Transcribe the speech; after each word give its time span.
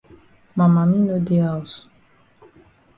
Ma 0.55 0.65
mami 0.73 0.99
no 1.07 1.15
dey 1.25 1.41
haus. 1.45 1.73